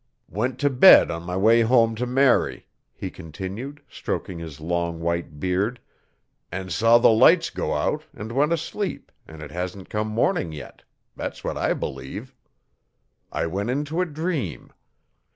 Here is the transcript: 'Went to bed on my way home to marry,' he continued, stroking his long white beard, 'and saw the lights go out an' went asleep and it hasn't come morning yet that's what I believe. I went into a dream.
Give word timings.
'Went 0.27 0.57
to 0.57 0.71
bed 0.71 1.11
on 1.11 1.21
my 1.21 1.37
way 1.37 1.61
home 1.61 1.93
to 1.93 2.07
marry,' 2.07 2.65
he 2.95 3.11
continued, 3.11 3.83
stroking 3.87 4.39
his 4.39 4.59
long 4.59 4.99
white 4.99 5.39
beard, 5.39 5.79
'and 6.51 6.71
saw 6.73 6.97
the 6.97 7.11
lights 7.11 7.51
go 7.51 7.75
out 7.75 8.05
an' 8.15 8.33
went 8.33 8.51
asleep 8.51 9.11
and 9.27 9.43
it 9.43 9.51
hasn't 9.51 9.91
come 9.91 10.07
morning 10.07 10.51
yet 10.51 10.81
that's 11.15 11.43
what 11.43 11.55
I 11.55 11.75
believe. 11.75 12.33
I 13.31 13.45
went 13.45 13.69
into 13.69 14.01
a 14.01 14.05
dream. 14.07 14.71